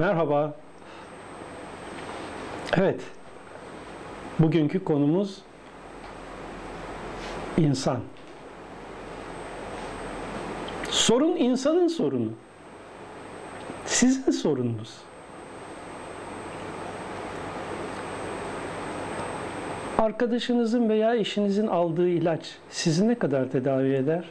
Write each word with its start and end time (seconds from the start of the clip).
Merhaba. 0.00 0.54
Evet. 2.76 3.00
Bugünkü 4.38 4.84
konumuz 4.84 5.38
insan. 7.56 7.98
Sorun 10.90 11.36
insanın 11.36 11.88
sorunu. 11.88 12.28
Sizin 13.86 14.32
sorununuz. 14.32 14.96
Arkadaşınızın 19.98 20.88
veya 20.88 21.14
eşinizin 21.14 21.66
aldığı 21.66 22.08
ilaç 22.08 22.58
sizi 22.70 23.08
ne 23.08 23.14
kadar 23.14 23.50
tedavi 23.50 23.94
eder? 23.94 24.24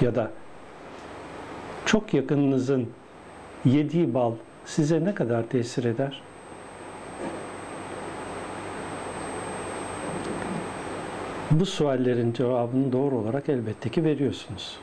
Ya 0.00 0.14
da 0.14 0.30
çok 1.92 2.14
yakınınızın 2.14 2.88
yediği 3.64 4.14
bal 4.14 4.32
size 4.64 5.04
ne 5.04 5.14
kadar 5.14 5.48
tesir 5.48 5.84
eder? 5.84 6.22
Bu 11.50 11.66
suallerin 11.66 12.32
cevabını 12.32 12.92
doğru 12.92 13.16
olarak 13.16 13.48
elbette 13.48 13.88
ki 13.88 14.04
veriyorsunuz. 14.04 14.78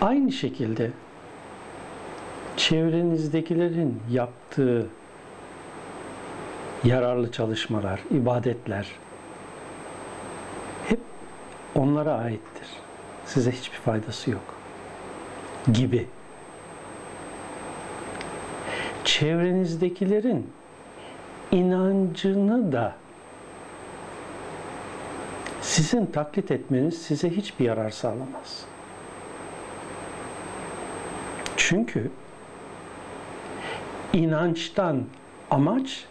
Aynı 0.00 0.32
şekilde 0.32 0.90
çevrenizdekilerin 2.56 4.00
yaptığı 4.10 4.86
yararlı 6.84 7.32
çalışmalar, 7.32 8.00
ibadetler 8.10 8.86
hep 10.88 11.00
onlara 11.74 12.12
aittir. 12.14 12.68
Size 13.24 13.50
hiçbir 13.50 13.78
faydası 13.78 14.30
yok 14.30 14.61
gibi. 15.72 16.06
Çevrenizdekilerin 19.04 20.50
inancını 21.52 22.72
da 22.72 22.94
sizin 25.60 26.06
taklit 26.06 26.50
etmeniz 26.50 27.02
size 27.02 27.30
hiçbir 27.30 27.64
yarar 27.64 27.90
sağlamaz. 27.90 28.64
Çünkü 31.56 32.10
inançtan 34.12 35.02
amaç 35.50 36.06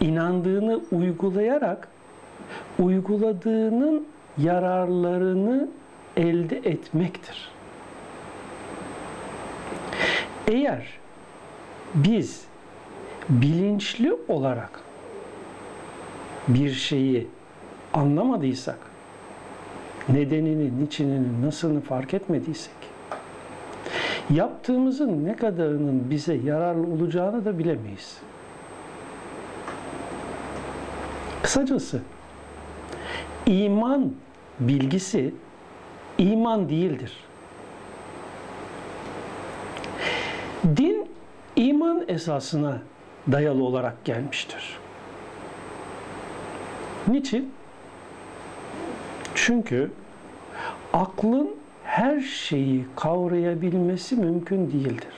inandığını 0.00 0.80
uygulayarak 0.92 1.88
uyguladığının 2.78 4.06
yararlarını 4.38 5.68
elde 6.16 6.56
etmektir. 6.56 7.50
Eğer 10.50 10.86
biz 11.94 12.44
bilinçli 13.28 14.16
olarak 14.28 14.80
bir 16.48 16.70
şeyi 16.70 17.26
anlamadıysak, 17.92 18.78
nedenini, 20.08 20.82
niçinini, 20.82 21.42
nasılını 21.46 21.80
fark 21.80 22.14
etmediysek, 22.14 22.74
yaptığımızın 24.30 25.24
ne 25.24 25.36
kadarının 25.36 26.10
bize 26.10 26.34
yararlı 26.34 26.86
olacağını 26.86 27.44
da 27.44 27.58
bilemeyiz. 27.58 28.18
Kısacası 31.42 32.00
iman 33.46 34.12
bilgisi 34.60 35.34
iman 36.18 36.68
değildir. 36.68 37.29
Din 40.64 41.08
iman 41.56 42.04
esasına 42.08 42.78
dayalı 43.32 43.64
olarak 43.64 44.04
gelmiştir. 44.04 44.78
Niçin? 47.08 47.52
Çünkü 49.34 49.90
aklın 50.92 51.56
her 51.84 52.20
şeyi 52.20 52.86
kavrayabilmesi 52.96 54.16
mümkün 54.16 54.72
değildir. 54.72 55.14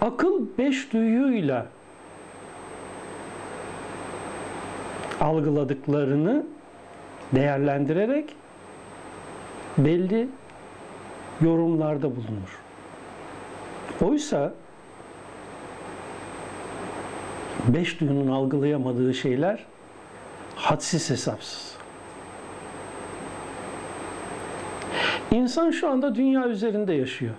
Akıl 0.00 0.46
beş 0.58 0.92
duyuyla 0.92 1.66
algıladıklarını 5.20 6.46
değerlendirerek 7.32 8.36
belli 9.78 10.28
yorumlarda 11.40 12.10
bulunur. 12.10 12.58
Oysa 14.02 14.54
beş 17.68 18.00
duyunun 18.00 18.28
algılayamadığı 18.28 19.14
şeyler 19.14 19.64
hadsiz 20.56 21.10
hesapsız. 21.10 21.74
İnsan 25.30 25.70
şu 25.70 25.88
anda 25.88 26.14
dünya 26.14 26.48
üzerinde 26.48 26.92
yaşıyor. 26.92 27.34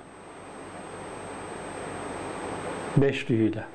Beş 2.98 3.30
duyuyla. 3.30 3.68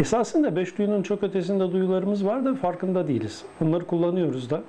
Esasında 0.00 0.56
beş 0.56 0.78
duyunun 0.78 1.02
çok 1.02 1.22
ötesinde 1.22 1.72
duyularımız 1.72 2.26
var 2.26 2.44
da 2.44 2.54
farkında 2.54 3.08
değiliz. 3.08 3.42
Bunları 3.60 3.86
kullanıyoruz 3.86 4.50
da. 4.50 4.62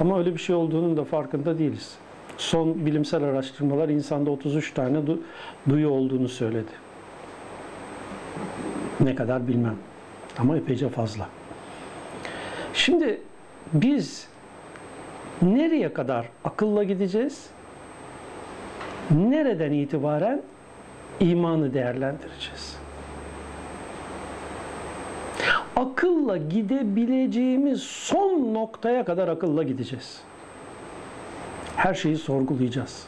Ama 0.00 0.18
öyle 0.18 0.34
bir 0.34 0.40
şey 0.40 0.56
olduğunun 0.56 0.96
da 0.96 1.04
farkında 1.04 1.58
değiliz. 1.58 1.94
Son 2.38 2.86
bilimsel 2.86 3.22
araştırmalar 3.24 3.88
insanda 3.88 4.30
33 4.30 4.74
tane 4.74 4.98
du- 4.98 5.18
duyu 5.68 5.88
olduğunu 5.88 6.28
söyledi. 6.28 6.70
Ne 9.00 9.14
kadar 9.14 9.48
bilmem. 9.48 9.76
Ama 10.38 10.56
epeyce 10.56 10.88
fazla. 10.88 11.28
Şimdi 12.74 13.20
biz 13.72 14.28
nereye 15.42 15.92
kadar 15.92 16.28
akılla 16.44 16.84
gideceğiz? 16.84 17.46
Nereden 19.10 19.72
itibaren 19.72 20.42
imanı 21.20 21.74
değerlendireceğiz? 21.74 22.76
Akılla 25.76 26.36
gidebileceğimiz 26.36 27.82
son 27.82 28.54
noktaya 28.54 29.04
kadar 29.04 29.28
akılla 29.28 29.62
gideceğiz. 29.62 30.20
Her 31.82 31.94
şeyi 31.94 32.16
sorgulayacağız. 32.16 33.06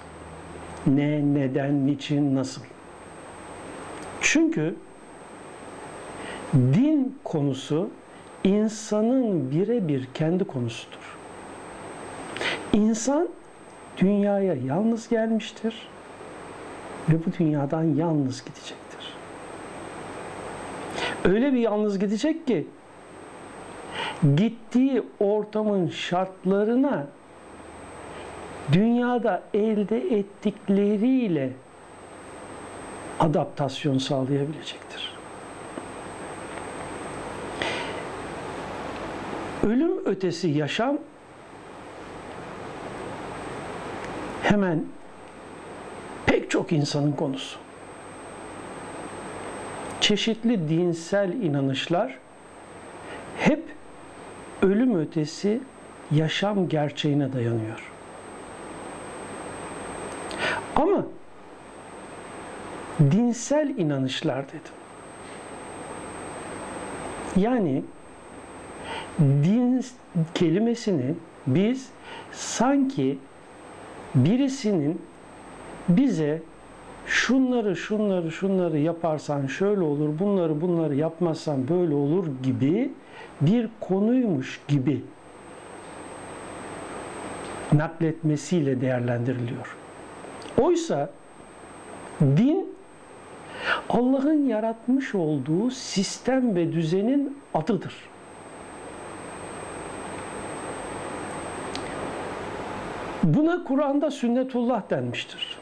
Ne, 0.87 1.35
neden, 1.35 1.87
niçin, 1.87 2.35
nasıl? 2.35 2.63
Çünkü 4.21 4.75
din 6.55 7.19
konusu 7.25 7.91
insanın 8.45 9.51
birebir 9.51 10.09
kendi 10.15 10.45
konusudur. 10.45 11.17
İnsan 12.73 13.29
dünyaya 13.99 14.55
yalnız 14.55 15.09
gelmiştir 15.09 15.89
ve 17.09 17.15
bu 17.27 17.39
dünyadan 17.39 17.85
yalnız 17.85 18.45
gidecektir. 18.45 19.15
Öyle 21.25 21.53
bir 21.53 21.59
yalnız 21.59 21.99
gidecek 21.99 22.47
ki 22.47 22.67
gittiği 24.37 25.03
ortamın 25.21 25.89
şartlarına 25.89 27.07
dünyada 28.73 29.43
elde 29.55 29.99
ettikleriyle 30.19 31.51
adaptasyon 33.21 33.99
sağlayabilecektir. 33.99 35.15
Ölüm 39.63 40.07
ötesi 40.07 40.49
yaşam 40.49 40.99
hemen 44.43 44.85
pek 46.27 46.51
çok 46.51 46.73
insanın 46.73 47.13
konusu. 47.13 47.59
Çeşitli 50.01 50.69
dinsel 50.69 51.33
inanışlar 51.33 52.19
hep 53.39 53.63
ölüm 54.63 54.99
ötesi 54.99 55.61
yaşam 56.11 56.69
gerçeğine 56.69 57.33
dayanıyor. 57.33 57.94
Ama 60.77 61.07
dinsel 63.01 63.69
inanışlar 63.69 64.45
dedim. 64.49 64.75
Yani 67.37 67.85
din 69.21 69.85
kelimesini 70.35 71.15
biz 71.47 71.89
sanki 72.33 73.19
birisinin 74.15 75.03
bize 75.89 76.43
şunları 77.07 77.77
şunları 77.77 78.33
şunları 78.33 78.79
yaparsan 78.79 79.47
şöyle 79.47 79.81
olur, 79.81 80.19
bunları 80.19 80.61
bunları 80.61 80.95
yapmazsan 80.95 81.69
böyle 81.69 81.95
olur 81.95 82.27
gibi 82.43 82.93
bir 83.41 83.69
konuymuş 83.81 84.61
gibi 84.69 85.03
nakletmesiyle 87.73 88.81
değerlendiriliyor. 88.81 89.77
Oysa 90.61 91.11
din 92.21 92.75
Allah'ın 93.89 94.47
yaratmış 94.49 95.15
olduğu 95.15 95.71
sistem 95.71 96.57
ve 96.57 96.73
düzenin 96.73 97.39
adıdır. 97.55 97.95
Buna 103.23 103.65
Kur'an'da 103.65 104.11
sünnetullah 104.11 104.91
denmiştir. 104.91 105.59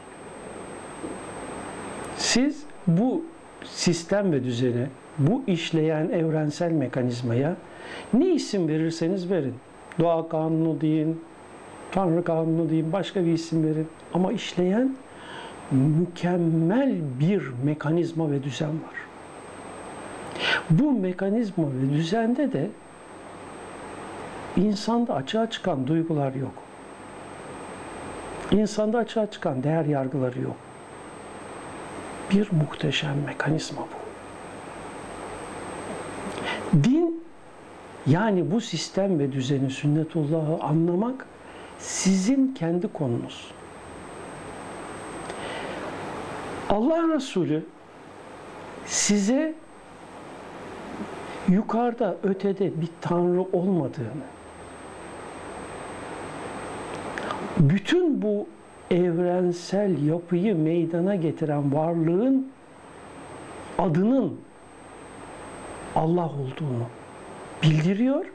Siz 2.17 2.63
bu 2.87 3.23
sistem 3.63 4.31
ve 4.31 4.43
düzene, 4.43 4.87
bu 5.17 5.43
işleyen 5.47 6.09
evrensel 6.09 6.71
mekanizmaya 6.71 7.55
ne 8.13 8.27
isim 8.27 8.67
verirseniz 8.67 9.31
verin. 9.31 9.55
Doğa 9.99 10.29
kanunu 10.29 10.81
deyin, 10.81 11.21
Tanrı 11.93 12.23
kanunu 12.23 12.69
deyin, 12.69 12.93
başka 12.93 13.25
bir 13.25 13.33
isim 13.33 13.63
verin. 13.63 13.87
Ama 14.13 14.31
işleyen 14.31 14.95
mükemmel 15.71 16.95
bir 17.19 17.43
mekanizma 17.63 18.31
ve 18.31 18.43
düzen 18.43 18.69
var. 18.69 18.95
Bu 20.69 20.91
mekanizma 20.91 21.65
ve 21.67 21.93
düzende 21.93 22.53
de 22.53 22.69
insanda 24.57 25.13
açığa 25.13 25.49
çıkan 25.49 25.87
duygular 25.87 26.33
yok. 26.33 26.53
İnsanda 28.51 28.97
açığa 28.97 29.31
çıkan 29.31 29.63
değer 29.63 29.85
yargıları 29.85 30.41
yok. 30.41 30.55
Bir 32.31 32.47
muhteşem 32.51 33.15
mekanizma 33.25 33.81
bu. 33.81 34.03
Din 36.83 37.23
yani 38.07 38.51
bu 38.51 38.61
sistem 38.61 39.19
ve 39.19 39.31
düzeni 39.31 39.69
sünnetullahı 39.69 40.63
anlamak 40.63 41.25
sizin 41.83 42.53
kendi 42.53 42.87
konunuz. 42.93 43.51
Allah 46.69 47.15
Resulü 47.15 47.63
size 48.85 49.53
yukarıda 51.47 52.15
ötede 52.23 52.81
bir 52.81 52.89
tanrı 53.01 53.41
olmadığını, 53.41 54.23
bütün 57.57 58.21
bu 58.21 58.47
evrensel 58.91 60.03
yapıyı 60.07 60.55
meydana 60.55 61.15
getiren 61.15 61.73
varlığın 61.75 62.51
adının 63.77 64.39
Allah 65.95 66.25
olduğunu 66.25 66.87
bildiriyor 67.63 68.25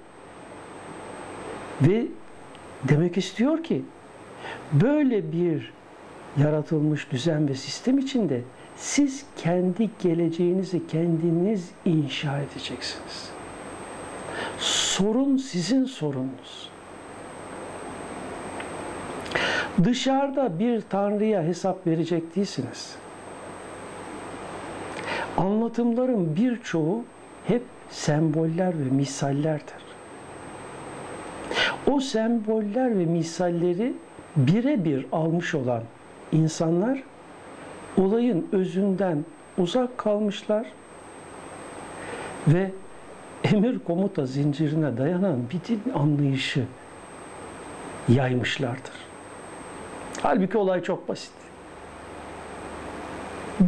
ve 1.83 2.07
demek 2.85 3.17
istiyor 3.17 3.63
ki 3.63 3.83
böyle 4.73 5.33
bir 5.33 5.73
yaratılmış 6.37 7.11
düzen 7.11 7.49
ve 7.49 7.55
sistem 7.55 7.99
içinde 7.99 8.43
siz 8.77 9.25
kendi 9.37 9.91
geleceğinizi 10.03 10.87
kendiniz 10.87 11.71
inşa 11.85 12.39
edeceksiniz. 12.39 13.31
Sorun 14.59 15.37
sizin 15.37 15.85
sorununuz. 15.85 16.71
Dışarıda 19.85 20.59
bir 20.59 20.81
tanrıya 20.81 21.43
hesap 21.43 21.87
verecek 21.87 22.37
değilsiniz. 22.37 22.95
Anlatımların 25.37 26.37
birçoğu 26.37 27.05
hep 27.47 27.63
semboller 27.91 28.79
ve 28.79 28.91
misallerdir. 28.91 29.88
O 31.91 32.01
semboller 32.01 32.99
ve 32.99 33.05
misalleri 33.05 33.93
birebir 34.37 35.07
almış 35.13 35.55
olan 35.55 35.83
insanlar 36.33 37.03
olayın 37.97 38.49
özünden 38.53 39.25
uzak 39.59 39.99
kalmışlar 39.99 40.67
ve 42.49 42.71
emir 43.45 43.79
komuta 43.79 44.27
zincirine 44.27 44.99
dayanan 44.99 45.39
bir 45.51 45.69
din 45.69 45.93
anlayışı 45.95 46.65
yaymışlardır. 48.09 48.93
Halbuki 50.23 50.59
olay 50.59 50.83
çok 50.83 51.09
basit. 51.09 51.33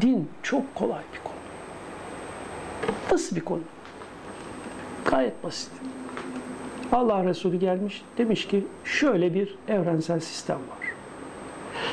Din 0.00 0.28
çok 0.42 0.74
kolay 0.74 1.02
bir 1.14 1.20
konu. 1.24 1.36
Nasıl 3.12 3.36
bir 3.36 3.40
konu? 3.40 3.62
Gayet 5.10 5.44
basit. 5.44 5.70
Allah 6.92 7.24
Resulü 7.24 7.56
gelmiş 7.56 8.02
demiş 8.18 8.48
ki 8.48 8.64
şöyle 8.84 9.34
bir 9.34 9.54
evrensel 9.68 10.20
sistem 10.20 10.56
var. 10.56 10.88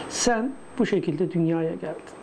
Sen 0.10 0.52
bu 0.80 0.86
şekilde 0.86 1.32
dünyaya 1.32 1.74
geldin. 1.74 2.18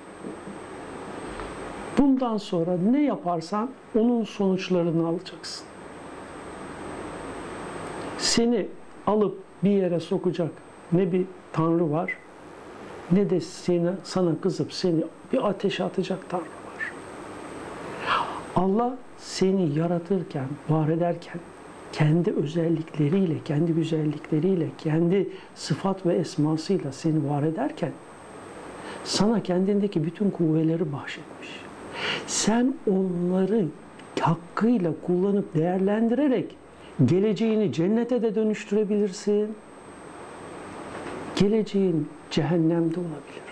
Bundan 1.99 2.37
sonra 2.37 2.77
ne 2.91 3.03
yaparsan 3.03 3.71
onun 3.99 4.25
sonuçlarını 4.25 5.09
alacaksın. 5.09 5.67
Seni 8.19 8.67
alıp 9.07 9.39
bir 9.65 9.71
yere 9.71 10.01
sokacak 10.01 10.51
ne 10.93 11.13
bir 11.13 11.25
tanrı 11.53 11.91
var 11.91 12.17
ne 13.13 13.31
de 13.31 13.41
seni, 13.41 13.91
sana 14.05 14.41
kızıp 14.41 14.73
seni 14.73 15.05
bir 15.33 15.49
ateşe 15.49 15.85
atacak 15.85 16.19
tanrı 16.29 16.43
var. 16.43 16.93
Allah 18.57 18.97
seni 19.19 19.79
yaratırken, 19.79 20.47
var 20.69 20.89
ederken 20.89 21.41
kendi 21.95 22.33
özellikleriyle, 22.33 23.35
kendi 23.45 23.73
güzellikleriyle, 23.73 24.67
kendi 24.79 25.29
sıfat 25.55 26.07
ve 26.07 26.15
esmasıyla 26.15 26.93
seni 26.93 27.31
var 27.31 27.43
ederken 27.43 27.93
sana 29.05 29.43
kendindeki 29.43 30.05
bütün 30.05 30.31
kuvveleri 30.31 30.93
bahşetmiş. 30.93 31.49
Sen 32.27 32.75
onları 32.91 33.67
hakkıyla 34.21 34.93
kullanıp 35.07 35.55
değerlendirerek 35.55 36.57
geleceğini 37.05 37.73
cennete 37.73 38.23
de 38.23 38.35
dönüştürebilirsin. 38.35 39.55
Geleceğin 41.37 42.09
cehennemde 42.31 43.01
olabilir. 43.01 43.45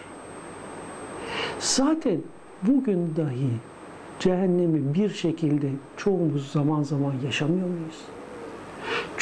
Zaten 1.59 2.19
bugün 2.63 3.15
dahi 3.17 3.51
cehennemi 4.19 4.95
bir 4.95 5.11
şekilde 5.11 5.69
çoğumuz 5.97 6.53
zaman 6.53 6.83
zaman 6.83 7.15
yaşamıyor 7.25 7.69
muyuz? 7.69 8.03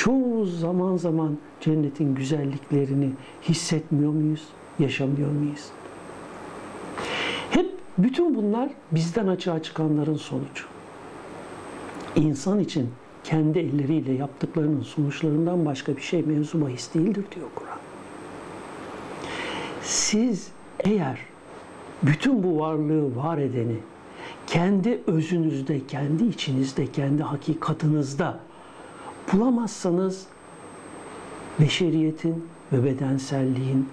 Çoğumuz 0.00 0.61
zaman 0.61 0.97
zaman 0.97 1.38
cennetin 1.61 2.14
güzelliklerini 2.14 3.11
hissetmiyor 3.43 4.12
muyuz? 4.12 4.49
Yaşamıyor 4.79 5.31
muyuz? 5.31 5.64
Hep 7.50 7.66
bütün 7.99 8.35
bunlar 8.35 8.71
bizden 8.92 9.26
açığa 9.26 9.62
çıkanların 9.62 10.16
sonucu. 10.16 10.64
İnsan 12.16 12.61
için 12.61 12.90
kendi 13.25 13.59
elleriyle 13.59 14.12
yaptıklarının 14.12 14.83
sonuçlarından 14.83 15.66
başka 15.66 15.97
bir 15.97 16.02
şey 16.02 16.23
mevzu 16.23 16.62
bahis 16.62 16.95
değildir 16.95 17.25
diyor 17.35 17.49
Kur'an. 17.54 17.78
Siz 19.83 20.49
eğer 20.78 21.19
bütün 22.02 22.42
bu 22.42 22.59
varlığı 22.59 23.16
var 23.16 23.38
edeni 23.38 23.76
kendi 24.47 25.00
özünüzde, 25.07 25.87
kendi 25.87 26.25
içinizde, 26.25 26.92
kendi 26.92 27.23
hakikatınızda 27.23 28.40
bulamazsanız 29.32 30.26
beşeriyetin 31.60 32.44
ve 32.72 32.84
bedenselliğin 32.84 33.88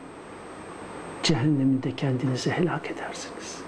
cehenneminde 1.24 1.96
kendinizi 1.96 2.52
helak 2.52 2.92
edersiniz. 2.92 3.62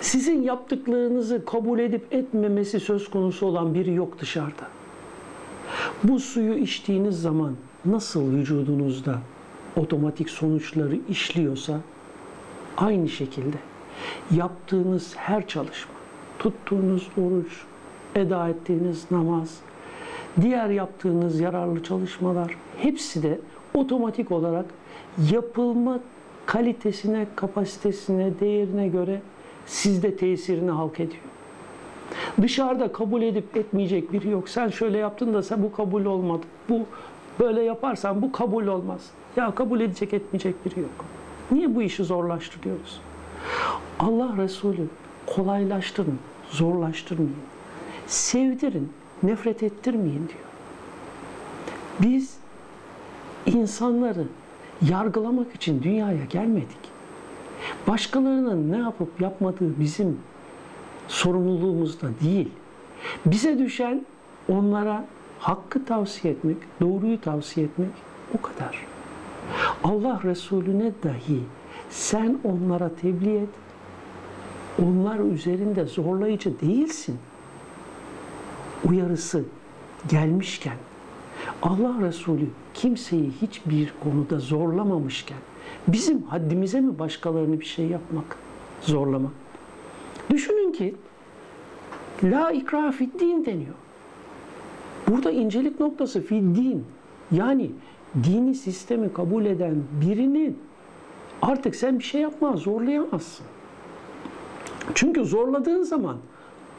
Sizin 0.00 0.42
yaptıklarınızı 0.42 1.44
kabul 1.44 1.78
edip 1.78 2.12
etmemesi 2.14 2.80
söz 2.80 3.10
konusu 3.10 3.46
olan 3.46 3.74
biri 3.74 3.94
yok 3.94 4.20
dışarıda. 4.20 4.68
Bu 6.04 6.20
suyu 6.20 6.54
içtiğiniz 6.54 7.22
zaman 7.22 7.56
nasıl 7.84 8.32
vücudunuzda 8.32 9.18
otomatik 9.76 10.30
sonuçları 10.30 10.98
işliyorsa 11.08 11.80
aynı 12.76 13.08
şekilde 13.08 13.56
yaptığınız 14.30 15.16
her 15.16 15.48
çalışma, 15.48 15.94
tuttuğunuz 16.38 17.08
oruç, 17.16 17.62
eda 18.14 18.48
ettiğiniz 18.48 19.10
namaz, 19.10 19.60
diğer 20.40 20.70
yaptığınız 20.70 21.40
yararlı 21.40 21.82
çalışmalar 21.82 22.56
hepsi 22.78 23.22
de 23.22 23.38
otomatik 23.74 24.32
olarak 24.32 24.64
yapılma 25.30 26.00
kalitesine, 26.46 27.26
kapasitesine, 27.36 28.40
değerine 28.40 28.88
göre 28.88 29.20
sizde 29.66 30.16
tesirini 30.16 30.70
halk 30.70 31.00
ediyor. 31.00 31.22
Dışarıda 32.42 32.92
kabul 32.92 33.22
edip 33.22 33.56
etmeyecek 33.56 34.12
biri 34.12 34.28
yok. 34.28 34.48
Sen 34.48 34.68
şöyle 34.68 34.98
yaptın 34.98 35.34
da 35.34 35.42
sen 35.42 35.62
bu 35.62 35.72
kabul 35.72 36.04
olmadı. 36.04 36.42
Bu 36.68 36.86
böyle 37.40 37.62
yaparsan 37.62 38.22
bu 38.22 38.32
kabul 38.32 38.66
olmaz. 38.66 39.10
Ya 39.36 39.54
kabul 39.54 39.80
edecek 39.80 40.14
etmeyecek 40.14 40.64
biri 40.64 40.80
yok. 40.80 41.04
Niye 41.50 41.74
bu 41.74 41.82
işi 41.82 42.04
zorlaştırıyoruz? 42.04 43.00
Allah 43.98 44.34
Resulü 44.36 44.86
kolaylaştırın, 45.26 46.18
zorlaştırmayın. 46.50 47.36
Sevdirin, 48.06 48.92
nefret 49.22 49.62
ettirmeyin 49.62 50.28
diyor. 50.28 50.52
Biz 52.00 52.36
insanları 53.46 54.24
yargılamak 54.88 55.54
için 55.54 55.82
dünyaya 55.82 56.24
gelmedik. 56.24 56.92
Başkalarının 57.86 58.72
ne 58.72 58.78
yapıp 58.78 59.20
yapmadığı 59.20 59.80
bizim 59.80 60.18
sorumluluğumuzda 61.08 62.08
değil. 62.22 62.48
Bize 63.26 63.58
düşen 63.58 64.06
onlara 64.48 65.04
hakkı 65.38 65.84
tavsiye 65.84 66.34
etmek, 66.34 66.56
doğruyu 66.80 67.20
tavsiye 67.20 67.66
etmek 67.66 67.90
o 68.38 68.42
kadar. 68.42 68.86
Allah 69.84 70.20
Resulüne 70.24 70.92
dahi 71.04 71.40
sen 71.90 72.38
onlara 72.44 72.90
tebliğ 73.02 73.36
et, 73.36 73.48
onlar 74.82 75.18
üzerinde 75.18 75.84
zorlayıcı 75.84 76.60
değilsin. 76.60 77.18
Uyarısı 78.88 79.44
gelmişken 80.08 80.76
Allah 81.62 81.94
Resulü 82.00 82.46
kimseyi 82.74 83.32
hiçbir 83.42 83.94
konuda 84.04 84.38
zorlamamışken 84.38 85.38
bizim 85.88 86.22
haddimize 86.22 86.80
mi 86.80 86.98
başkalarını 86.98 87.60
bir 87.60 87.64
şey 87.64 87.86
yapmak, 87.86 88.36
zorlamak? 88.80 89.32
Düşünün 90.30 90.72
ki 90.72 90.94
la 92.24 92.50
ikraha 92.50 92.92
din 92.98 93.44
deniyor. 93.44 93.74
Burada 95.08 95.30
incelik 95.30 95.80
noktası 95.80 96.20
fid 96.22 96.56
din. 96.56 96.84
Yani 97.32 97.70
dini 98.24 98.54
sistemi 98.54 99.12
kabul 99.12 99.44
eden 99.44 99.74
birinin 100.00 100.58
artık 101.42 101.76
sen 101.76 101.98
bir 101.98 102.04
şey 102.04 102.20
yapma 102.20 102.56
zorlayamazsın. 102.56 103.46
Çünkü 104.94 105.24
zorladığın 105.24 105.82
zaman 105.82 106.16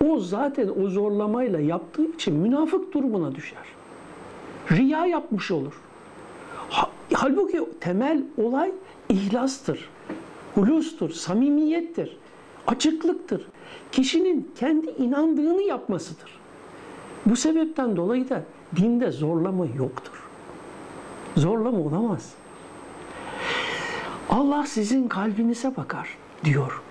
o 0.09 0.19
zaten 0.19 0.69
o 0.83 0.87
zorlamayla 0.87 1.59
yaptığı 1.59 2.05
için 2.05 2.35
münafık 2.35 2.93
durumuna 2.93 3.35
düşer. 3.35 3.65
Riya 4.71 5.05
yapmış 5.05 5.51
olur. 5.51 5.73
Halbuki 7.13 7.59
temel 7.79 8.23
olay 8.37 8.71
ihlastır, 9.09 9.89
hulustur, 10.55 11.09
samimiyettir, 11.09 12.17
açıklıktır. 12.67 13.45
Kişinin 13.91 14.51
kendi 14.59 14.89
inandığını 14.89 15.61
yapmasıdır. 15.61 16.39
Bu 17.25 17.35
sebepten 17.35 17.95
dolayı 17.95 18.29
da 18.29 18.43
dinde 18.75 19.11
zorlama 19.11 19.65
yoktur. 19.77 20.23
Zorlama 21.37 21.79
olamaz. 21.79 22.33
Allah 24.29 24.65
sizin 24.65 25.07
kalbinize 25.07 25.77
bakar 25.77 26.17
diyor. 26.43 26.81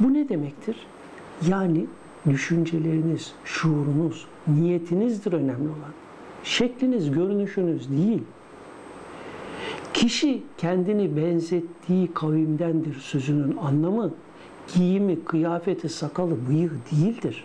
Bu 0.00 0.14
ne 0.14 0.28
demektir? 0.28 0.76
Yani 1.48 1.86
düşünceleriniz, 2.30 3.32
şuurunuz, 3.44 4.26
niyetinizdir 4.46 5.32
önemli 5.32 5.68
olan. 5.68 5.92
Şekliniz, 6.44 7.10
görünüşünüz 7.10 7.90
değil. 7.90 8.22
Kişi 9.94 10.42
kendini 10.58 11.16
benzettiği 11.16 12.12
kavimdendir 12.14 12.94
sözünün 12.94 13.56
anlamı 13.56 14.10
giyimi, 14.74 15.24
kıyafeti, 15.24 15.88
sakalı, 15.88 16.36
bıyığı 16.48 16.70
değildir. 16.92 17.44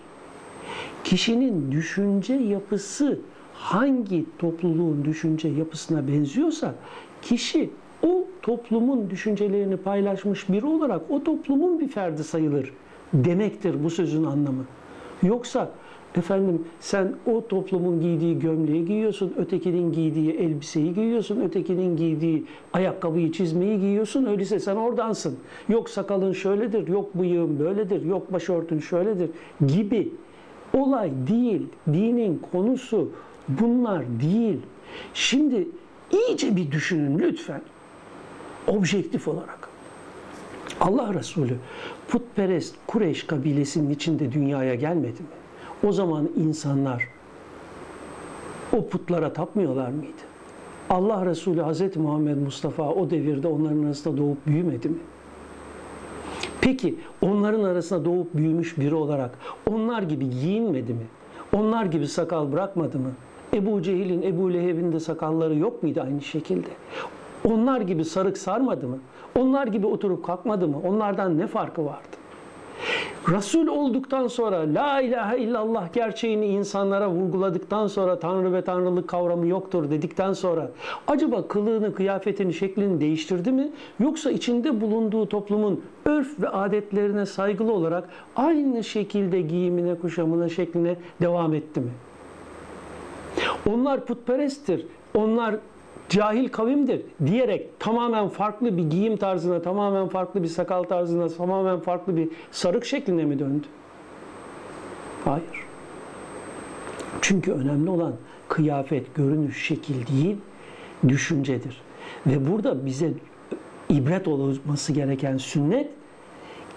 Kişinin 1.03 1.72
düşünce 1.72 2.34
yapısı 2.34 3.19
hangi 3.53 4.25
topluluğun 4.39 5.05
düşünce 5.05 5.48
yapısına 5.48 6.07
benziyorsa 6.07 6.75
kişi 7.22 7.69
o 8.03 8.27
toplumun 8.41 9.10
düşüncelerini 9.10 9.77
paylaşmış 9.77 10.50
biri 10.50 10.65
olarak 10.65 11.01
o 11.10 11.24
toplumun 11.24 11.79
bir 11.79 11.88
ferdi 11.88 12.24
sayılır 12.24 12.74
demektir 13.14 13.84
bu 13.84 13.90
sözün 13.90 14.24
anlamı. 14.24 14.64
Yoksa 15.24 15.72
efendim 16.16 16.66
sen 16.80 17.14
o 17.26 17.48
toplumun 17.48 18.02
giydiği 18.02 18.40
gömleği 18.40 18.86
giyiyorsun, 18.86 19.34
ötekinin 19.38 19.92
giydiği 19.92 20.32
elbiseyi 20.32 20.94
giyiyorsun, 20.94 21.42
ötekinin 21.42 21.98
giydiği 21.98 22.46
ayakkabıyı, 22.74 23.32
çizmeyi 23.32 23.80
giyiyorsun. 23.80 24.26
Öyleyse 24.26 24.60
sen 24.60 24.76
oradansın. 24.76 25.38
Yok 25.70 25.90
sakalın 25.90 26.32
şöyledir, 26.32 26.88
yok 26.88 27.16
bıyığın 27.16 27.60
böyledir, 27.60 28.06
yok 28.06 28.34
başörtün 28.34 28.80
şöyledir 28.80 29.30
gibi. 29.68 30.14
Olay 30.74 31.12
değil, 31.28 31.62
dinin 31.88 32.42
konusu 32.52 33.10
bunlar 33.50 34.04
değil. 34.22 34.58
Şimdi 35.14 35.68
iyice 36.12 36.56
bir 36.56 36.72
düşünün 36.72 37.20
lütfen 37.20 37.62
objektif 38.68 39.28
olarak. 39.28 39.66
Allah 40.81 41.13
Resulü 41.13 41.55
putperest 42.07 42.75
Kureyş 42.88 43.24
kabilesinin 43.24 43.89
içinde 43.89 44.31
dünyaya 44.31 44.75
gelmedi 44.75 45.22
mi? 45.22 45.88
O 45.88 45.91
zaman 45.91 46.29
insanlar 46.38 47.07
o 48.77 48.88
putlara 48.88 49.34
tapmıyorlar 49.34 49.89
mıydı? 49.89 50.22
Allah 50.89 51.25
Resulü 51.25 51.62
Hz. 51.62 51.98
Muhammed 51.98 52.38
Mustafa 52.38 52.89
o 52.89 53.10
devirde 53.10 53.48
onların 53.48 53.84
arasında 53.84 54.17
doğup 54.17 54.48
büyümedi 54.48 54.89
mi? 54.89 54.98
Peki 56.62 56.96
onların 57.22 57.63
arasında 57.63 58.05
doğup 58.05 58.34
büyümüş 58.34 58.77
biri 58.77 58.96
olarak 58.96 59.31
onlar 59.72 60.01
gibi 60.01 60.29
giyinmedi 60.29 60.93
mi? 60.93 61.05
Onlar 61.53 61.86
gibi 61.86 62.07
sakal 62.07 62.51
bırakmadı 62.51 63.00
mı? 63.00 63.12
Ebu 63.53 63.81
Cehil'in, 63.81 64.22
Ebu 64.22 64.53
Leheb'in 64.53 64.91
de 64.91 65.00
sakalları 65.00 65.55
yok 65.55 65.84
muydu 65.84 66.01
aynı 66.03 66.22
şekilde? 66.22 66.67
Onlar 67.46 67.82
gibi 67.82 68.06
sarık 68.06 68.38
sarmadı 68.38 68.88
mı? 68.88 69.00
Onlar 69.39 69.67
gibi 69.67 69.88
oturup 69.88 70.25
kalkmadı 70.25 70.67
mı? 70.67 70.77
Onlardan 70.88 71.38
ne 71.38 71.48
farkı 71.48 71.86
vardı? 71.86 72.17
Resul 73.29 73.67
olduktan 73.67 74.27
sonra 74.27 74.74
La 74.74 75.01
ilahe 75.01 75.38
illallah 75.38 75.94
gerçeğini 75.94 76.46
insanlara 76.46 77.10
vurguladıktan 77.10 77.88
sonra 77.88 78.20
Tanrı 78.20 78.53
ve 78.53 78.62
Tanrılık 78.62 79.08
kavramı 79.08 79.48
yoktur 79.48 79.89
dedikten 79.89 80.34
sonra 80.34 80.72
acaba 81.08 81.48
kılığını, 81.48 81.96
kıyafetini, 81.96 82.53
şeklini 82.53 83.01
değiştirdi 83.01 83.51
mi? 83.51 83.70
Yoksa 84.00 84.32
içinde 84.32 84.82
bulunduğu 84.82 85.29
toplumun 85.29 85.82
örf 86.06 86.39
ve 86.41 86.50
adetlerine 86.50 87.25
saygılı 87.25 87.74
olarak 87.74 88.10
aynı 88.36 88.84
şekilde 88.84 89.41
giyimine, 89.41 89.96
kuşamına, 89.96 90.50
şekline 90.50 90.96
devam 91.22 91.53
etti 91.53 91.79
mi? 91.79 91.91
Onlar 93.70 94.06
putperesttir. 94.06 94.86
Onlar 95.15 95.56
cahil 96.10 96.50
kavimdir 96.50 97.02
diyerek 97.26 97.80
tamamen 97.80 98.30
farklı 98.30 98.78
bir 98.78 98.84
giyim 98.84 99.18
tarzına, 99.18 99.62
tamamen 99.62 100.08
farklı 100.08 100.44
bir 100.44 100.48
sakal 100.48 100.84
tarzına, 100.84 101.30
tamamen 101.30 101.80
farklı 101.80 102.18
bir 102.18 102.30
sarık 102.52 102.86
şekline 102.86 103.26
mi 103.26 103.40
döndü? 103.40 103.66
Hayır. 105.26 105.66
Çünkü 107.22 107.52
önemli 107.52 107.90
olan 107.90 108.14
kıyafet, 108.48 109.16
görünüş, 109.16 109.66
şekil 109.66 110.08
değil, 110.08 110.38
düşüncedir. 111.08 111.82
Ve 112.28 112.52
burada 112.52 112.86
bize 112.86 113.14
ibret 113.90 114.28
olması 114.28 114.94
gereken 114.94 115.38
sünnet 115.38 115.90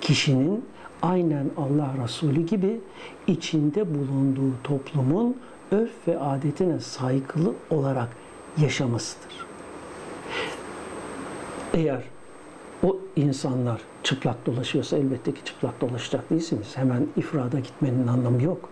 kişinin 0.01 0.65
aynen 1.03 1.51
Allah 1.57 1.95
Resulü 2.05 2.47
gibi 2.47 2.81
içinde 3.27 3.95
bulunduğu 3.95 4.53
toplumun 4.65 5.37
örf 5.71 6.09
ve 6.09 6.19
adetine 6.19 6.81
saygılı 6.81 7.55
olarak 7.71 8.09
yaşamasıdır. 8.59 9.47
Eğer 11.75 12.03
o 12.83 12.99
insanlar 13.17 13.81
çıplak 14.03 14.47
dolaşıyorsa 14.47 14.97
elbette 14.97 15.35
ki 15.35 15.45
çıplak 15.45 15.81
dolaşacak 15.81 16.31
değilsiniz. 16.31 16.77
Hemen 16.77 17.07
ifrada 17.17 17.61
gitmenin 17.61 18.07
anlamı 18.07 18.43
yok. 18.43 18.69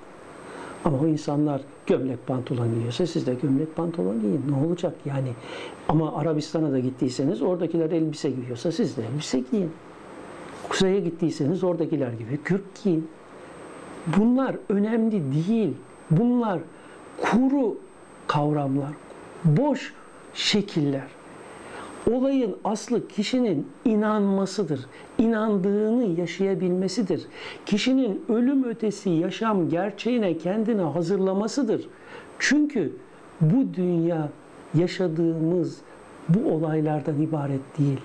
Ama 0.85 0.99
o 0.99 1.07
insanlar 1.07 1.61
gömlek 1.87 2.27
pantolon 2.27 2.75
giyiyorsa 2.75 3.07
siz 3.07 3.27
de 3.27 3.35
gömlek 3.35 3.77
pantolon 3.77 4.21
giyin. 4.21 4.45
Ne 4.49 4.67
olacak 4.67 4.95
yani? 5.05 5.33
Ama 5.89 6.17
Arabistan'a 6.17 6.73
da 6.73 6.79
gittiyseniz 6.79 7.43
oradakiler 7.43 7.91
elbise 7.91 8.31
giyiyorsa 8.31 8.73
siz 8.73 8.97
de 8.97 9.03
elbise 9.13 9.43
giyin. 9.51 9.71
Kuzeye 10.69 11.01
gittiyseniz 11.01 11.65
oradakiler 11.65 12.13
gibi 12.13 12.43
kürk 12.45 12.83
giyin. 12.85 13.09
Bunlar 14.17 14.57
önemli 14.69 15.23
değil. 15.33 15.75
Bunlar 16.11 16.59
kuru 17.23 17.77
kavramlar, 18.27 18.93
boş 19.45 19.93
şekiller. 20.35 21.07
Olayın 22.11 22.57
aslı 22.65 23.09
kişinin 23.09 23.67
inanmasıdır. 23.85 24.81
İnandığını 25.19 26.21
yaşayabilmesidir. 26.21 27.23
Kişinin 27.67 28.25
ölüm 28.29 28.65
ötesi 28.65 29.11
yaşam 29.11 29.69
gerçeğine 29.69 30.39
kendini 30.39 30.83
hazırlamasıdır. 30.83 31.89
Çünkü 32.39 32.93
bu 33.41 33.75
dünya 33.75 34.29
yaşadığımız 34.75 35.79
bu 36.29 36.53
olaylardan 36.53 37.23
ibaret 37.23 37.79
değil. 37.79 38.01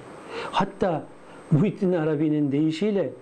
Hatta 0.52 1.04
Muhittin 1.52 1.94
Arabi'nin 1.94 2.52
deyişiyle 2.52 3.14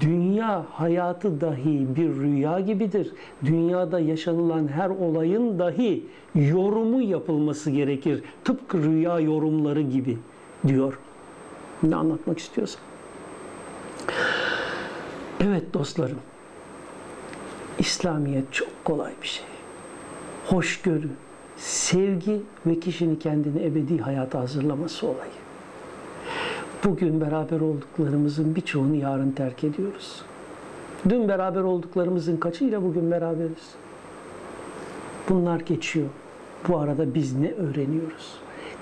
dünya 0.00 0.66
hayatı 0.70 1.40
dahi 1.40 1.86
bir 1.96 2.08
rüya 2.08 2.60
gibidir. 2.60 3.12
Dünyada 3.44 4.00
yaşanılan 4.00 4.68
her 4.68 4.90
olayın 4.90 5.58
dahi 5.58 6.06
yorumu 6.34 7.02
yapılması 7.02 7.70
gerekir. 7.70 8.22
Tıpkı 8.44 8.82
rüya 8.82 9.20
yorumları 9.20 9.80
gibi 9.80 10.18
diyor. 10.66 10.98
Ne 11.82 11.96
anlatmak 11.96 12.38
istiyorsa. 12.38 12.78
Evet 15.40 15.74
dostlarım. 15.74 16.18
İslamiyet 17.78 18.52
çok 18.52 18.84
kolay 18.84 19.12
bir 19.22 19.26
şey. 19.26 19.46
Hoşgörü, 20.46 21.08
sevgi 21.56 22.40
ve 22.66 22.80
kişinin 22.80 23.16
kendini 23.16 23.64
ebedi 23.64 23.98
hayata 23.98 24.40
hazırlaması 24.40 25.06
olayı. 25.06 25.47
Bugün 26.84 27.20
beraber 27.20 27.60
olduklarımızın 27.60 28.56
birçoğunu 28.56 28.94
yarın 28.94 29.30
terk 29.30 29.64
ediyoruz. 29.64 30.22
Dün 31.08 31.28
beraber 31.28 31.60
olduklarımızın 31.60 32.36
kaçıyla 32.36 32.82
bugün 32.82 33.10
beraberiz. 33.10 33.74
Bunlar 35.28 35.60
geçiyor. 35.60 36.08
Bu 36.68 36.78
arada 36.78 37.14
biz 37.14 37.36
ne 37.36 37.52
öğreniyoruz? 37.52 38.34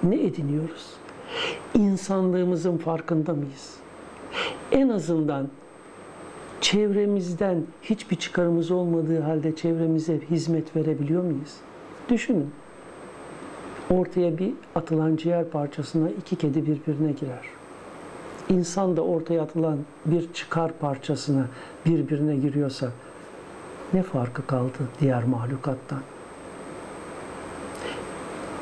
Ne 0.02 0.22
ediniyoruz? 0.24 0.90
İnsanlığımızın 1.74 2.76
farkında 2.76 3.34
mıyız? 3.34 3.74
En 4.72 4.88
azından 4.88 5.48
çevremizden 6.60 7.62
hiçbir 7.82 8.16
çıkarımız 8.16 8.70
olmadığı 8.70 9.20
halde 9.20 9.56
çevremize 9.56 10.20
hizmet 10.30 10.76
verebiliyor 10.76 11.22
muyuz? 11.22 11.54
Düşünün. 12.08 12.50
Ortaya 13.90 14.38
bir 14.38 14.52
atılan 14.74 15.16
ciğer 15.16 15.50
parçasına 15.50 16.10
iki 16.10 16.36
kedi 16.36 16.66
birbirine 16.66 17.12
girer. 17.12 17.65
İnsan 18.48 18.96
da 18.96 19.02
ortaya 19.02 19.42
atılan 19.42 19.78
bir 20.06 20.32
çıkar 20.32 20.72
parçasına 20.72 21.46
birbirine 21.86 22.36
giriyorsa 22.36 22.90
ne 23.92 24.02
farkı 24.02 24.46
kaldı 24.46 24.78
diğer 25.00 25.24
mahlukattan? 25.24 26.02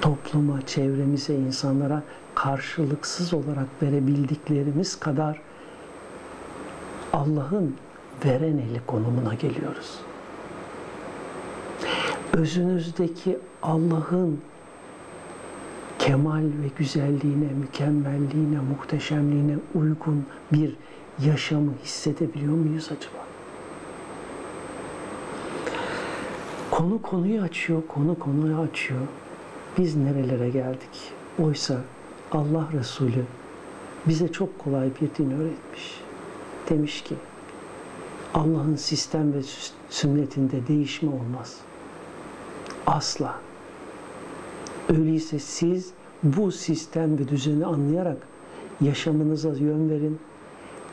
Topluma, 0.00 0.66
çevremize, 0.66 1.34
insanlara 1.34 2.02
karşılıksız 2.34 3.34
olarak 3.34 3.66
verebildiklerimiz 3.82 5.00
kadar 5.00 5.40
Allah'ın 7.12 7.76
veren 8.24 8.58
eli 8.58 8.80
konumuna 8.86 9.34
geliyoruz. 9.34 9.98
Özünüzdeki 12.32 13.38
Allah'ın 13.62 14.40
kemal 16.06 16.42
ve 16.42 16.68
güzelliğine, 16.78 17.52
mükemmelliğine, 17.60 18.60
muhteşemliğine 18.60 19.56
uygun 19.74 20.26
bir 20.52 20.76
yaşamı 21.24 21.72
hissedebiliyor 21.84 22.52
muyuz 22.52 22.84
acaba? 22.84 23.24
Konu 26.70 27.02
konuyu 27.02 27.42
açıyor, 27.42 27.82
konu 27.88 28.18
konuyu 28.18 28.56
açıyor. 28.58 29.00
Biz 29.78 29.96
nerelere 29.96 30.50
geldik? 30.50 31.12
Oysa 31.42 31.80
Allah 32.32 32.68
Resulü 32.72 33.24
bize 34.06 34.32
çok 34.32 34.58
kolay 34.58 34.90
bir 35.00 35.08
din 35.18 35.30
öğretmiş. 35.30 36.00
Demiş 36.70 37.02
ki 37.02 37.14
Allah'ın 38.34 38.76
sistem 38.76 39.32
ve 39.32 39.40
sünnetinde 39.90 40.66
değişme 40.66 41.10
olmaz. 41.10 41.56
Asla. 42.86 43.43
Öyleyse 44.98 45.38
siz 45.38 45.90
bu 46.22 46.52
sistem 46.52 47.18
ve 47.18 47.28
düzeni 47.28 47.66
anlayarak 47.66 48.16
yaşamınıza 48.80 49.48
yön 49.48 49.90
verin 49.90 50.18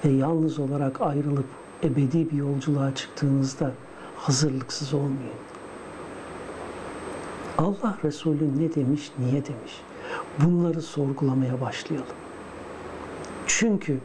ve 0.05 0.09
yalnız 0.09 0.59
olarak 0.59 1.01
ayrılıp 1.01 1.45
ebedi 1.83 2.31
bir 2.31 2.37
yolculuğa 2.37 2.95
çıktığınızda 2.95 3.71
hazırlıksız 4.17 4.93
olmayın. 4.93 5.41
Allah 7.57 7.97
Resulü 8.03 8.59
ne 8.59 8.75
demiş, 8.75 9.11
niye 9.19 9.45
demiş? 9.45 9.81
Bunları 10.39 10.81
sorgulamaya 10.81 11.61
başlayalım. 11.61 12.07
Çünkü 13.47 13.97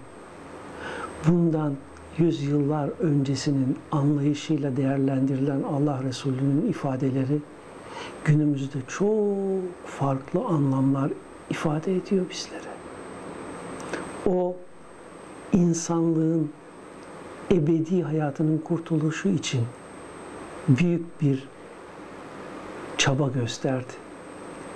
bundan 1.26 1.74
yüzyıllar 2.18 2.88
öncesinin 2.88 3.78
anlayışıyla 3.92 4.76
değerlendirilen 4.76 5.62
Allah 5.62 6.02
Resulü'nün 6.02 6.68
ifadeleri 6.68 7.38
günümüzde 8.24 8.78
çok 8.88 9.86
farklı 9.86 10.44
anlamlar 10.44 11.10
ifade 11.50 11.96
ediyor 11.96 12.26
bizlere. 12.30 12.76
O 14.26 14.56
insanlığın 15.52 16.50
ebedi 17.52 18.02
hayatının 18.02 18.58
kurtuluşu 18.58 19.28
için 19.28 19.64
büyük 20.68 21.20
bir 21.22 21.48
çaba 22.98 23.28
gösterdi. 23.28 23.92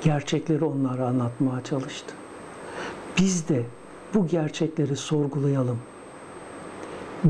Gerçekleri 0.01 0.65
onlara 0.65 1.07
anlatmaya 1.07 1.65
çalıştı. 1.65 2.15
Biz 3.19 3.49
de 3.49 3.65
bu 4.15 4.27
gerçekleri 4.27 4.97
sorgulayalım. 4.97 5.79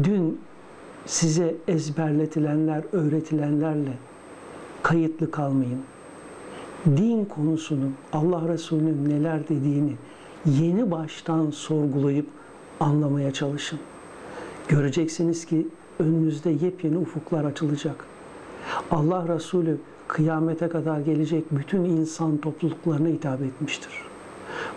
Dün 0.05 0.41
size 1.07 1.55
ezberletilenler, 1.69 2.85
öğretilenlerle 2.93 3.93
kayıtlı 4.91 5.31
kalmayın. 5.31 5.81
Din 6.87 7.25
konusunu, 7.25 7.91
Allah 8.13 8.49
Resulü'nün 8.49 9.09
neler 9.09 9.49
dediğini 9.49 9.93
yeni 10.47 10.91
baştan 10.91 11.51
sorgulayıp 11.51 12.27
anlamaya 12.81 13.33
çalışın. 13.33 13.79
Göreceksiniz 14.69 15.45
ki 15.45 15.69
önünüzde 15.99 16.51
yepyeni 16.51 16.99
ufuklar 16.99 17.45
açılacak. 17.45 18.05
Allah 18.91 19.29
Resulü 19.35 19.77
kıyamete 20.09 20.69
kadar 20.69 21.01
gelecek 21.01 21.45
bütün 21.51 21.85
insan 21.85 22.37
topluluklarına 22.37 23.09
hitap 23.09 23.43
etmiştir. 23.43 23.93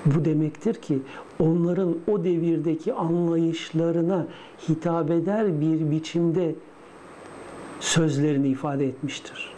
Bu 0.06 0.26
demektir 0.26 0.74
ki 0.74 1.00
onların 1.40 1.96
o 2.08 2.24
devirdeki 2.24 2.94
anlayışlarına 2.94 4.28
hitap 4.70 5.12
eder 5.12 5.62
bir 5.62 5.92
biçimde 5.92 6.56
sözlerini 7.80 8.48
ifade 8.48 8.88
etmiştir. 8.88 9.54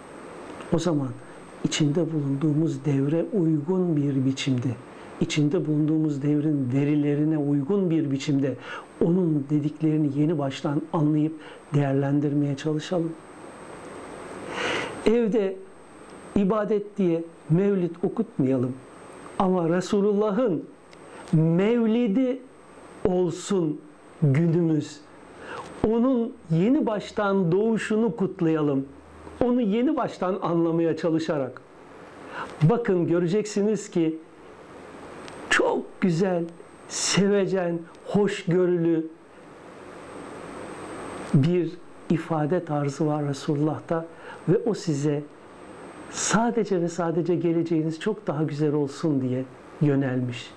O 0.73 0.79
zaman 0.79 1.07
içinde 1.63 2.05
bulunduğumuz 2.13 2.85
devre 2.85 3.25
uygun 3.33 3.95
bir 3.95 4.25
biçimde, 4.25 4.69
içinde 5.21 5.67
bulunduğumuz 5.67 6.21
devrin 6.21 6.69
verilerine 6.73 7.37
uygun 7.37 7.89
bir 7.89 8.11
biçimde 8.11 8.55
onun 9.01 9.45
dediklerini 9.49 10.19
yeni 10.19 10.37
baştan 10.37 10.81
anlayıp 10.93 11.33
değerlendirmeye 11.73 12.55
çalışalım. 12.57 13.11
Evde 15.05 15.55
ibadet 16.35 16.97
diye 16.97 17.23
mevlid 17.49 17.95
okutmayalım. 18.03 18.73
Ama 19.39 19.69
Resulullah'ın 19.69 20.65
mevlidi 21.33 22.39
olsun 23.05 23.81
günümüz. 24.23 24.99
Onun 25.87 26.33
yeni 26.51 26.85
baştan 26.85 27.51
doğuşunu 27.51 28.15
kutlayalım. 28.15 28.85
Onu 29.45 29.61
yeni 29.61 29.95
baştan 29.95 30.39
anlamaya 30.41 30.97
çalışarak. 30.97 31.61
Bakın 32.61 33.07
göreceksiniz 33.07 33.89
ki 33.91 34.19
çok 35.49 36.01
güzel, 36.01 36.43
sevecen, 36.89 37.79
hoşgörülü 38.05 39.07
bir 41.33 41.71
ifade 42.09 42.65
tarzı 42.65 43.07
var 43.07 43.27
Resulullah'ta 43.27 44.05
ve 44.49 44.57
o 44.65 44.73
size 44.73 45.23
sadece 46.11 46.81
ve 46.81 46.89
sadece 46.89 47.35
geleceğiniz 47.35 47.99
çok 47.99 48.27
daha 48.27 48.43
güzel 48.43 48.73
olsun 48.73 49.21
diye 49.21 49.43
yönelmiş. 49.81 50.51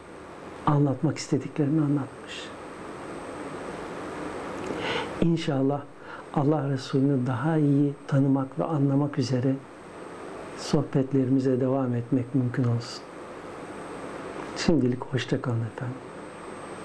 Anlatmak 0.66 1.18
istediklerini 1.18 1.81
anlatmış. 1.81 2.48
İnşallah 5.22 5.83
Allah 6.35 6.71
Resulü'nü 6.71 7.27
daha 7.27 7.57
iyi 7.57 7.95
tanımak 8.07 8.59
ve 8.59 8.64
anlamak 8.64 9.19
üzere 9.19 9.55
sohbetlerimize 10.59 11.61
devam 11.61 11.95
etmek 11.95 12.35
mümkün 12.35 12.64
olsun. 12.64 13.03
Şimdilik 14.57 15.05
hoşça 15.05 15.43
kalın 15.43 15.64
efendim. 15.64 16.08